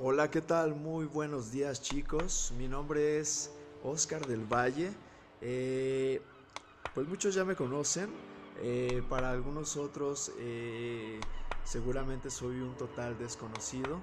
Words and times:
Hola, 0.00 0.30
¿qué 0.30 0.40
tal? 0.40 0.74
Muy 0.74 1.04
buenos 1.04 1.52
días 1.52 1.82
chicos. 1.82 2.52
Mi 2.56 2.66
nombre 2.66 3.18
es 3.18 3.50
Oscar 3.82 4.26
del 4.26 4.44
Valle. 4.50 4.90
Eh, 5.42 6.22
pues 6.94 7.08
muchos 7.08 7.34
ya 7.34 7.44
me 7.44 7.54
conocen. 7.54 8.08
Eh, 8.62 9.02
para 9.10 9.30
algunos 9.30 9.76
otros 9.76 10.32
eh, 10.38 11.20
seguramente 11.64 12.30
soy 12.30 12.60
un 12.60 12.74
total 12.76 13.18
desconocido. 13.18 14.00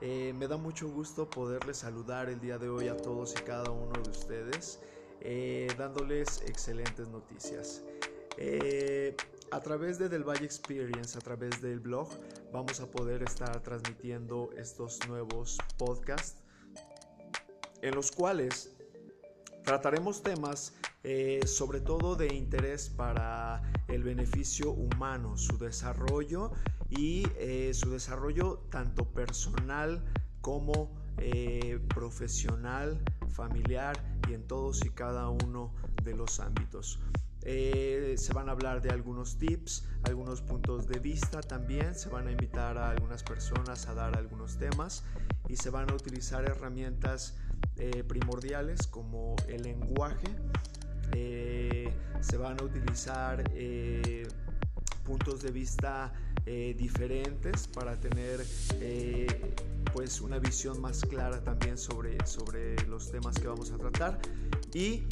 me 0.00 0.46
da 0.48 0.56
mucho 0.56 0.88
gusto 0.88 1.28
poderles 1.28 1.78
saludar 1.78 2.30
el 2.30 2.40
día 2.40 2.56
de 2.56 2.70
hoy 2.70 2.88
a 2.88 2.96
todos 2.96 3.34
y 3.38 3.42
cada 3.42 3.70
uno 3.70 4.00
de 4.00 4.10
ustedes, 4.10 4.80
dándoles 5.76 6.42
excelentes 6.46 7.08
noticias. 7.08 7.82
a 9.50 9.60
través 9.60 9.98
de 9.98 10.08
Del 10.08 10.24
Valle 10.24 10.44
Experience, 10.44 11.16
a 11.18 11.20
través 11.20 11.60
del 11.60 11.80
blog, 11.80 12.08
vamos 12.52 12.80
a 12.80 12.86
poder 12.90 13.22
estar 13.22 13.62
transmitiendo 13.62 14.50
estos 14.56 15.06
nuevos 15.08 15.58
podcasts 15.76 16.42
en 17.82 17.94
los 17.94 18.10
cuales 18.10 18.76
trataremos 19.64 20.22
temas 20.22 20.74
eh, 21.04 21.40
sobre 21.46 21.80
todo 21.80 22.16
de 22.16 22.34
interés 22.34 22.88
para 22.88 23.62
el 23.86 24.02
beneficio 24.02 24.72
humano, 24.72 25.36
su 25.36 25.58
desarrollo 25.58 26.52
y 26.90 27.26
eh, 27.36 27.72
su 27.72 27.90
desarrollo 27.90 28.64
tanto 28.70 29.04
personal 29.04 30.04
como 30.40 30.90
eh, 31.18 31.78
profesional, 31.94 33.00
familiar 33.30 33.96
y 34.28 34.34
en 34.34 34.46
todos 34.46 34.84
y 34.84 34.90
cada 34.90 35.28
uno 35.28 35.74
de 36.02 36.14
los 36.14 36.40
ámbitos. 36.40 37.00
Eh, 37.42 38.14
se 38.18 38.32
van 38.34 38.48
a 38.48 38.52
hablar 38.52 38.82
de 38.82 38.90
algunos 38.90 39.38
tips, 39.38 39.86
algunos 40.02 40.42
puntos 40.42 40.88
de 40.88 40.98
vista 40.98 41.40
también, 41.40 41.94
se 41.94 42.08
van 42.08 42.26
a 42.26 42.32
invitar 42.32 42.76
a 42.76 42.90
algunas 42.90 43.22
personas 43.22 43.88
a 43.88 43.94
dar 43.94 44.18
algunos 44.18 44.58
temas 44.58 45.04
y 45.48 45.56
se 45.56 45.70
van 45.70 45.90
a 45.90 45.94
utilizar 45.94 46.44
herramientas 46.44 47.36
eh, 47.76 48.04
primordiales 48.04 48.86
como 48.86 49.36
el 49.48 49.62
lenguaje, 49.62 50.28
eh, 51.12 51.92
se 52.20 52.36
van 52.36 52.60
a 52.60 52.64
utilizar 52.64 53.42
puntos 55.04 55.40
de 55.40 55.50
vista 55.50 56.12
diferentes 56.46 57.66
para 57.68 57.98
tener 57.98 58.44
pues 59.92 60.20
una 60.20 60.38
visión 60.38 60.80
más 60.80 61.02
clara 61.02 61.42
también 61.42 61.76
sobre, 61.78 62.24
sobre 62.26 62.76
los 62.86 63.10
temas 63.10 63.38
que 63.38 63.48
vamos 63.48 63.70
a 63.72 63.78
tratar. 63.78 64.18
Y 64.72 65.04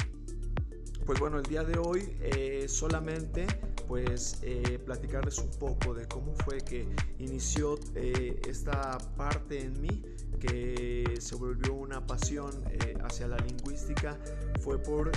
pues 1.06 1.20
bueno, 1.20 1.38
el 1.38 1.44
día 1.44 1.62
de 1.62 1.78
hoy 1.78 2.16
eh, 2.20 2.66
solamente 2.68 3.46
pues 3.86 4.40
eh, 4.42 4.80
platicarles 4.84 5.38
un 5.38 5.50
poco 5.50 5.94
de 5.94 6.06
cómo 6.08 6.34
fue 6.44 6.58
que 6.58 6.88
inició 7.20 7.78
eh, 7.94 8.40
esta 8.48 8.98
parte 9.16 9.60
en 9.60 9.80
mí 9.80 10.02
que 10.40 11.14
se 11.20 11.36
volvió 11.36 11.74
una 11.96 12.06
pasión 12.06 12.50
hacia 13.04 13.26
la 13.26 13.38
lingüística 13.38 14.18
fue 14.60 14.78
por 14.78 15.10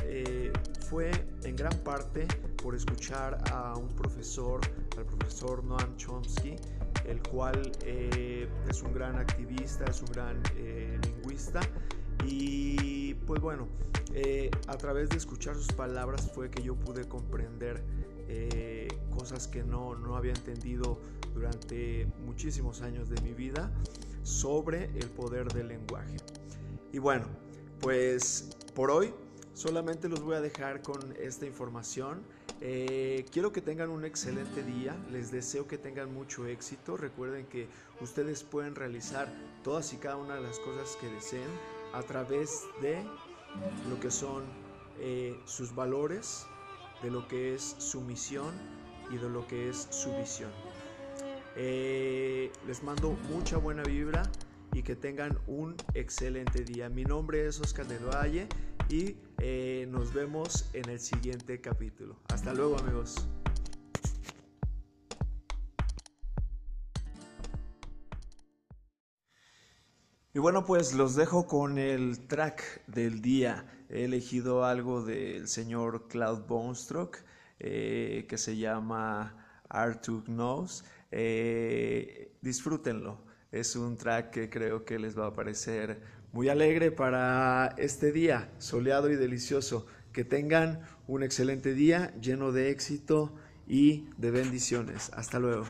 fue 0.88 1.12
en 1.44 1.56
gran 1.56 1.78
parte 1.80 2.26
por 2.64 2.74
escuchar 2.74 3.38
a 3.52 3.76
un 3.76 3.90
profesor 3.90 4.62
al 4.98 5.06
profesor 5.06 5.64
Noam 5.66 5.98
Chomsky 5.98 6.56
el 7.06 7.22
cual 7.24 7.72
es 7.86 8.82
un 8.82 8.94
gran 8.94 9.18
activista 9.18 9.84
es 9.86 10.02
un 10.02 10.12
gran 10.14 10.42
lingüista 11.04 11.60
y 12.26 13.14
pues 13.14 13.42
bueno, 13.42 13.68
eh, 14.14 14.50
a 14.68 14.78
través 14.78 15.10
de 15.10 15.18
escuchar 15.18 15.56
sus 15.56 15.68
palabras 15.68 16.32
fue 16.34 16.50
que 16.50 16.62
yo 16.62 16.76
pude 16.76 17.08
comprender 17.08 17.84
eh, 18.28 18.88
cosas 19.12 19.48
que 19.48 19.64
no, 19.64 19.96
no 19.96 20.16
había 20.16 20.34
entendido 20.34 21.00
durante 21.34 22.08
muchísimos 22.26 22.82
años 22.82 23.10
de 23.10 23.22
mi 23.22 23.34
vida 23.34 23.72
sobre 24.24 24.86
el 24.98 25.08
poder 25.10 25.48
del 25.54 25.70
lenguaje. 25.70 26.18
Y 26.92 26.98
bueno, 26.98 27.28
pues 27.82 28.50
por 28.74 28.90
hoy 28.90 29.14
solamente 29.54 30.10
los 30.10 30.22
voy 30.22 30.36
a 30.36 30.42
dejar 30.42 30.82
con 30.82 31.00
esta 31.20 31.46
información. 31.46 32.24
Eh, 32.62 33.26
quiero 33.32 33.52
que 33.52 33.62
tengan 33.62 33.90
un 33.90 34.06
excelente 34.06 34.64
día, 34.64 34.98
les 35.12 35.32
deseo 35.32 35.68
que 35.68 35.78
tengan 35.78 36.12
mucho 36.14 36.48
éxito. 36.48 36.98
Recuerden 36.98 37.46
que 37.46 37.68
ustedes 38.02 38.44
pueden 38.44 38.74
realizar 38.76 39.32
todas 39.64 39.94
y 39.94 39.98
cada 39.98 40.18
una 40.18 40.36
de 40.36 40.42
las 40.42 40.60
cosas 40.60 40.98
que 41.00 41.08
deseen 41.08 41.50
a 41.94 42.02
través 42.02 42.64
de 42.82 43.04
lo 43.88 44.00
que 44.00 44.10
son 44.10 44.44
eh, 45.00 45.40
sus 45.46 45.76
valores, 45.76 46.48
de 47.04 47.12
lo 47.12 47.28
que 47.28 47.54
es 47.54 47.76
su 47.78 48.02
misión 48.02 48.52
y 49.12 49.18
de 49.18 49.30
lo 49.30 49.46
que 49.48 49.70
es 49.70 49.88
su 49.92 50.12
visión. 50.18 50.52
Eh, 51.56 52.52
les 52.66 52.84
mando 52.84 53.12
mucha 53.30 53.58
buena 53.58 53.84
vibra 53.84 54.24
y 54.74 54.84
que 54.84 54.96
tengan 54.96 55.38
un 55.48 55.76
excelente 55.94 56.64
día. 56.64 56.90
Mi 56.90 57.04
nombre 57.04 57.46
es 57.48 57.60
Oscar 57.60 57.88
del 57.88 58.00
y 58.90 59.18
eh, 59.38 59.88
nos 59.90 60.14
vemos 60.14 60.70
en 60.74 60.90
el 60.90 61.00
siguiente 61.00 61.62
capítulo. 61.62 62.18
Hasta 62.30 62.54
luego 62.54 62.78
amigos. 62.78 63.28
Y 70.34 70.40
bueno, 70.40 70.64
pues 70.64 70.94
los 70.94 71.16
dejo 71.16 71.48
con 71.48 71.78
el 71.78 72.28
track 72.28 72.86
del 72.88 73.22
día. 73.22 73.66
He 73.90 74.06
elegido 74.06 74.64
algo 74.64 75.04
del 75.04 75.48
señor 75.48 76.08
Cloud 76.08 76.46
Bonestruck 76.48 77.18
eh, 77.60 78.26
que 78.30 78.38
se 78.38 78.56
llama 78.56 79.64
Artug 79.70 80.26
Knows. 80.26 80.86
Eh, 81.12 82.38
disfrútenlo. 82.42 83.29
Es 83.52 83.76
un 83.76 83.98
track 83.98 84.30
que 84.30 84.50
creo 84.50 84.86
que 84.86 85.00
les 85.00 85.18
va 85.18 85.28
a 85.28 85.34
parecer 85.34 86.02
muy 86.34 86.50
alegre 86.50 86.92
para 86.92 87.74
este 87.78 88.12
día 88.12 88.52
soleado 88.60 89.10
y 89.10 89.16
delicioso. 89.16 89.88
Que 90.14 90.24
tengan 90.24 90.82
un 91.08 91.24
excelente 91.24 91.74
día 91.74 92.14
lleno 92.20 92.52
de 92.52 92.70
éxito 92.70 93.34
y 93.68 94.08
de 94.18 94.32
bendiciones. 94.32 95.12
Hasta 95.14 95.40
luego. 95.40 95.66